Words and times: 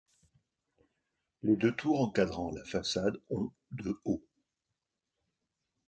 Les 1.43 1.55
deux 1.55 1.75
tours 1.75 2.01
encadrant 2.01 2.49
la 2.49 2.65
façade 2.65 3.21
ont 3.29 3.51
de 3.71 3.95
haut. 4.03 4.23